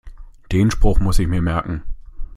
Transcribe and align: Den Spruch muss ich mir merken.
Den 0.51 0.71
Spruch 0.71 0.99
muss 0.99 1.19
ich 1.19 1.27
mir 1.27 1.43
merken. 1.43 1.83